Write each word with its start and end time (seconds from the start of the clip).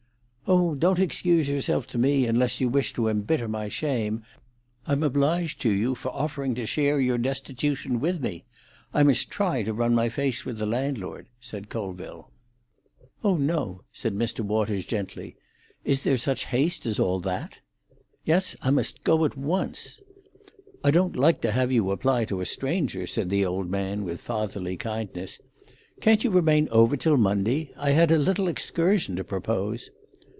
"Oh, 0.53 0.75
don't 0.75 0.99
excuse 0.99 1.47
yourself 1.47 1.87
to 1.87 1.97
me, 1.97 2.25
unless 2.25 2.59
you 2.59 2.67
wish 2.67 2.91
to 2.93 3.07
embitter 3.07 3.47
my 3.47 3.69
shame. 3.69 4.23
I'm 4.85 5.01
obliged 5.01 5.61
to 5.61 5.71
you 5.71 5.95
for 5.95 6.09
offering 6.09 6.55
to 6.55 6.65
share 6.65 6.99
your 6.99 7.17
destitution 7.17 8.01
with 8.01 8.19
me. 8.19 8.43
I 8.93 9.03
must 9.03 9.29
try 9.29 9.63
to 9.63 9.71
run 9.71 9.95
my 9.95 10.09
face 10.09 10.43
with 10.43 10.57
the 10.57 10.65
landlord," 10.65 11.27
said 11.39 11.69
Colville. 11.69 12.31
"Oh 13.23 13.37
no," 13.37 13.83
said 13.93 14.13
Mr. 14.13 14.41
Waters 14.41 14.85
gently. 14.85 15.37
"Is 15.85 16.03
there 16.03 16.17
such 16.17 16.47
haste 16.47 16.85
as 16.85 16.99
all 16.99 17.21
that?" 17.21 17.59
"Yes, 18.25 18.57
I 18.61 18.71
must 18.71 19.05
go 19.05 19.23
at 19.23 19.37
once." 19.37 20.01
"I 20.83 20.91
don't 20.91 21.15
like 21.15 21.39
to 21.41 21.51
have 21.51 21.71
you 21.71 21.91
apply 21.91 22.25
to 22.25 22.41
a 22.41 22.45
stranger," 22.45 23.07
said 23.07 23.29
the 23.29 23.45
old 23.45 23.69
man, 23.69 24.03
with 24.03 24.19
fatherly 24.19 24.75
kindness. 24.75 25.39
"Can't 26.01 26.25
you 26.25 26.29
remain 26.29 26.67
over 26.71 26.97
till 26.97 27.15
Monday? 27.15 27.71
I 27.77 27.91
had 27.91 28.11
a 28.11 28.17
little 28.17 28.49
excursion 28.49 29.15
to 29.15 29.23
propose." 29.23 29.89